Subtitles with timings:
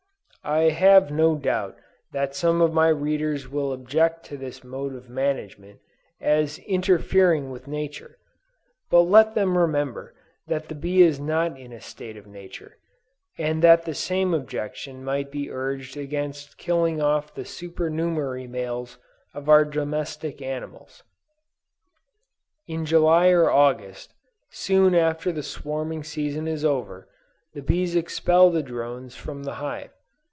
[0.43, 1.77] I have no doubt
[2.13, 5.79] that some of my readers will object to this mode of management
[6.19, 8.17] as interfering with nature:
[8.89, 10.15] but let them remember
[10.47, 12.77] that the bee is not in a state of nature,
[13.37, 18.97] and that the same objection might be urged against killing off the super numerary males
[19.35, 21.03] of our domestic animals.
[22.67, 24.15] In July or August,
[24.49, 27.07] soon after the swarming season is over,
[27.53, 29.91] the bees expel the drones from the hive.